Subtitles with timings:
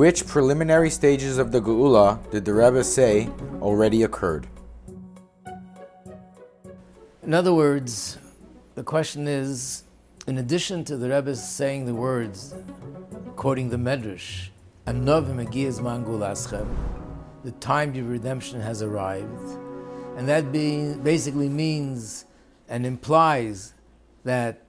[0.00, 3.28] Which preliminary stages of the Geula did the Rebbe say
[3.60, 4.46] already occurred?
[7.22, 8.16] In other words,
[8.76, 9.84] the question is
[10.26, 12.54] in addition to the Rebbe saying the words,
[13.36, 14.48] quoting the Medrash,
[14.86, 14.92] the
[17.60, 19.58] time of redemption has arrived,
[20.16, 22.24] and that basically means
[22.70, 23.74] and implies
[24.24, 24.62] that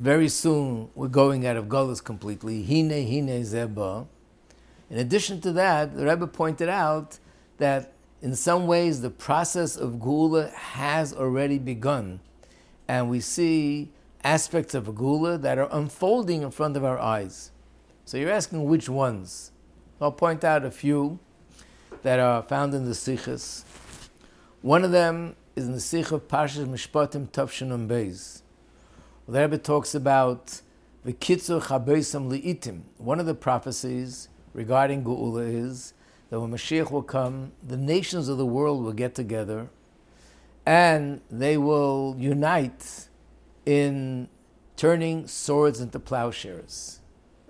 [0.00, 2.64] very soon we're going out of Gullus completely.
[2.64, 4.08] Hine, hine, zeba.
[4.90, 7.18] In addition to that, the Rebbe pointed out
[7.58, 12.20] that in some ways the process of Geula has already begun.
[12.88, 17.50] And we see aspects of Geula that are unfolding in front of our eyes.
[18.04, 19.50] So you're asking which ones?
[20.00, 21.18] I'll point out a few
[22.02, 23.64] that are found in the Sichos.
[24.62, 28.42] One of them is in the Sicha of Parshas Mishpatim Tavshinum Beis.
[29.26, 30.60] The Rebbe talks about
[31.04, 32.82] the Kitzur Chabeisam Li'itim.
[32.98, 35.92] One of the prophecies regarding Geula is
[36.30, 39.68] that when Mashiach will come, the nations of the world will get together
[40.64, 43.08] and they will unite
[43.66, 44.28] in
[44.74, 47.00] turning swords into plowshares.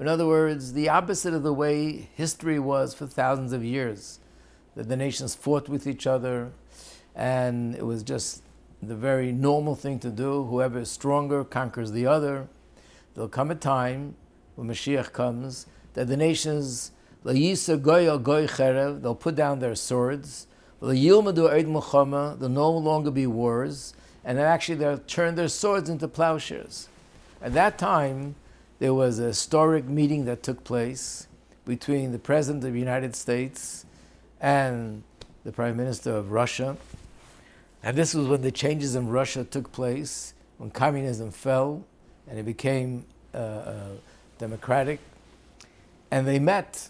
[0.01, 4.19] In other words, the opposite of the way history was for thousands of years,
[4.75, 6.51] that the nations fought with each other,
[7.15, 8.43] and it was just
[8.83, 10.45] the very normal thing to do.
[10.45, 12.49] Whoever is stronger conquers the other.
[13.15, 14.17] There'll come a time
[14.57, 16.91] when Mashiach comes that the nations
[17.35, 20.47] they'll put down their swords.
[20.81, 26.89] They'll no longer be wars, and actually they'll turn their swords into plowshares.
[27.43, 28.37] At that time,
[28.79, 31.27] there was a historic meeting that took place
[31.65, 33.85] between the President of the United States
[34.41, 35.03] and
[35.45, 36.77] the Prime Minister of Russia.
[37.83, 41.85] And this was when the changes in Russia took place, when communism fell
[42.29, 43.05] and it became
[43.35, 43.89] uh, uh,
[44.39, 45.01] democratic.
[46.11, 46.89] And they met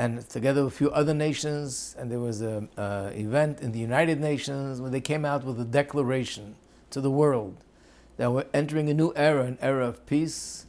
[0.00, 4.18] and together with a few other nations, and there was an event in the United
[4.18, 6.56] Nations where they came out with a declaration
[6.88, 7.54] to the world
[8.16, 10.64] that we're entering a new era, an era of peace,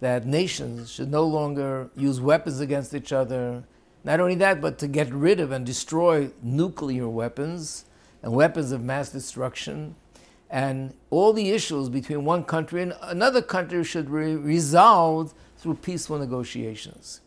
[0.00, 3.62] that nations should no longer use weapons against each other.
[4.02, 7.84] Not only that, but to get rid of and destroy nuclear weapons
[8.20, 9.94] and weapons of mass destruction.
[10.50, 16.18] And all the issues between one country and another country should be resolved through peaceful
[16.18, 17.20] negotiations.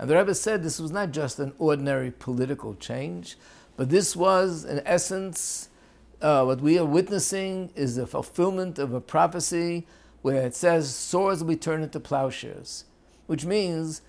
[0.00, 3.36] And the Rebbe said this was not just an ordinary political change,
[3.76, 5.68] but this was, in essence,
[6.22, 9.86] uh, what we are witnessing is the fulfillment of a prophecy
[10.22, 12.86] where it says swords will be turned into plowshares,
[13.26, 14.00] which means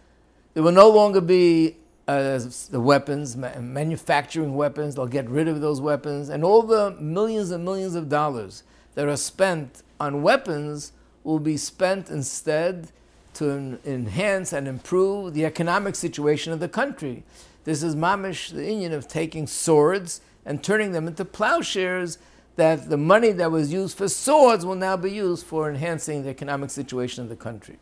[0.53, 1.75] there will no longer be
[2.07, 7.51] uh, the weapons, manufacturing weapons, they'll get rid of those weapons, and all the millions
[7.51, 8.63] and millions of dollars
[8.95, 10.93] that are spent on weapons
[11.25, 12.93] will be spent instead
[13.35, 17.23] to enhance and improve the economic situation of the country.
[17.63, 22.17] This is mamish, the union of taking swords and turning them into plowshares,
[22.55, 26.29] that the money that was used for swords will now be used for enhancing the
[26.29, 27.77] economic situation of the country.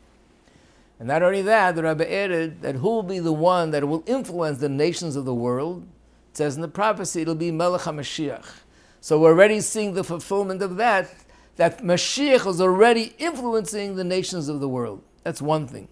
[1.00, 4.04] And not only that, the Rabbi added that who will be the one that will
[4.06, 5.84] influence the nations of the world?
[6.32, 8.46] It says in the prophecy, it'll be Melech HaMashiach.
[9.02, 11.10] So we're already seeing the fulfillment of that,
[11.56, 15.02] that Mashiach is already influencing the nations of the world.
[15.24, 15.88] That's one thing.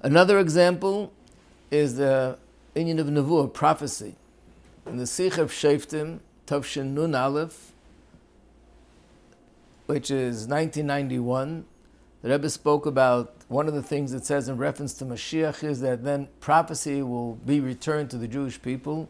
[0.00, 1.12] Another example
[1.70, 2.38] is the
[2.74, 4.16] inyan of Nevuah, prophecy.
[4.86, 7.72] In the Sicha of Shoftim, Tavshin Nun Aleph,
[9.86, 11.64] which is 1991,
[12.22, 15.80] the Rebbe spoke about one of the things it says in reference to Mashiach is
[15.80, 19.08] that then prophecy will be returned to the Jewish people.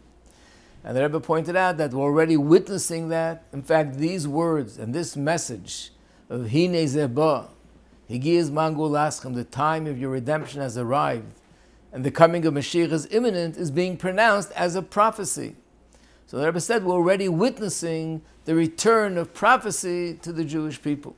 [0.82, 3.44] And the Rebbe pointed out that we're already witnessing that.
[3.52, 5.92] In fact, these words and this message
[6.28, 7.48] of Hine Zebah,
[8.12, 11.32] Higiz Mangul the time of your redemption has arrived,
[11.92, 15.56] and the coming of Mashiach is imminent, is being pronounced as a prophecy.
[16.26, 21.16] So the Rebbe said we're already witnessing the return of prophecy to the Jewish people.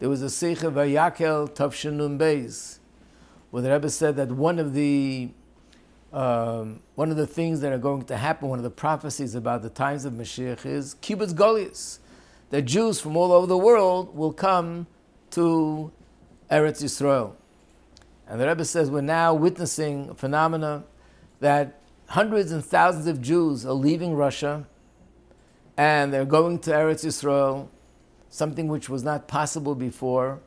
[0.00, 2.78] There was a Sicha of Vayakhel Tavshinun Beis,
[3.50, 5.30] where the Rebbe said that one of the
[6.12, 9.62] um, one of the things that are going to happen, one of the prophecies about
[9.62, 11.98] the times of Mashiach is Kibbutz Galuyos,
[12.50, 14.86] that Jews from all over the world will come
[15.32, 15.92] to
[16.50, 17.32] Eretz Yisrael.
[18.26, 20.84] And the Rebbe says we're now witnessing a phenomena
[21.40, 24.66] that hundreds and thousands of Jews are leaving Russia
[25.78, 27.68] and they're going to Eretz Yisrael,
[28.28, 30.40] something which was not possible before.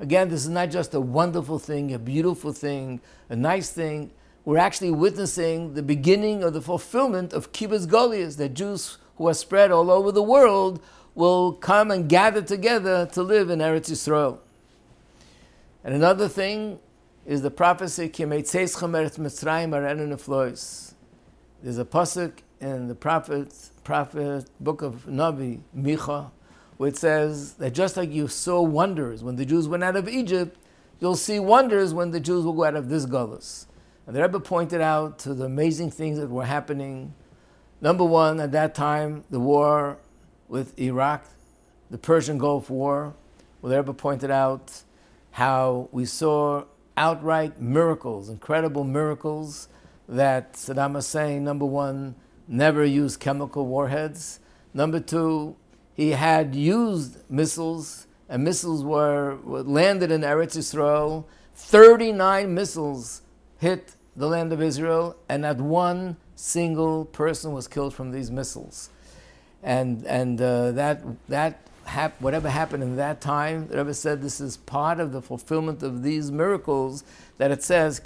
[0.00, 4.10] Again, this is not just a wonderful thing, a beautiful thing, a nice thing.
[4.44, 9.34] We're actually witnessing the beginning of the fulfillment of Kibbutz Galuyos, that Jews who are
[9.34, 10.82] spread all over the world
[11.14, 14.38] will come and gather together to live in Eretz Yisrael.
[15.84, 16.80] And another thing
[17.26, 18.74] is the prophecy There's
[21.78, 26.30] a pasuk in the prophet prophet book of Navi Micha,
[26.78, 30.56] which says that just like you saw wonders when the Jews went out of Egypt,
[31.00, 33.66] you'll see wonders when the Jews will go out of this gullus.
[34.06, 37.14] And the Rebbe pointed out to the amazing things that were happening.
[37.80, 39.98] Number one, at that time, the war
[40.48, 41.26] with Iraq,
[41.90, 43.14] the Persian Gulf War.
[43.62, 44.82] Rebbe pointed out
[45.32, 46.64] how we saw
[46.96, 49.68] outright miracles, incredible miracles
[50.08, 52.14] that Saddam Hussein, number one,
[52.46, 54.40] never used chemical warheads.
[54.72, 55.56] Number two,
[55.94, 61.28] he had used missiles, and missiles were, were landed in Eretz Israel.
[61.54, 63.22] 39 missiles
[63.58, 68.90] hit the land of Israel, and not one single person was killed from these missiles.
[69.64, 74.40] And, and uh, that, that hap- whatever happened in that time, the Rebbe said this
[74.40, 77.02] is part of the fulfillment of these miracles
[77.38, 77.98] that it says,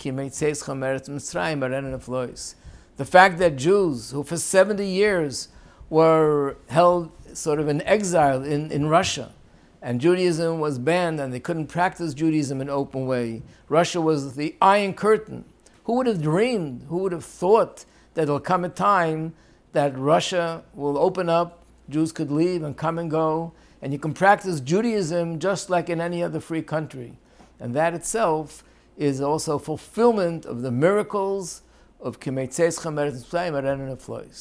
[2.96, 5.48] the fact that Jews, who for 70 years
[5.90, 9.32] were held sort of in exile in, in Russia,
[9.80, 13.42] and Judaism was banned and they couldn't practice Judaism in open way.
[13.68, 15.44] Russia was the Iron Curtain.
[15.84, 17.84] Who would have dreamed, who would have thought
[18.14, 19.34] that there'll come a time
[19.72, 24.12] that Russia will open up, Jews could leave and come and go, and you can
[24.12, 27.18] practice Judaism just like in any other free country.
[27.60, 28.64] And that itself
[28.96, 31.62] is also fulfillment of the miracles
[32.00, 34.36] of Kimetzes Chamer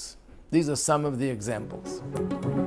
[0.51, 2.66] These are some of the examples.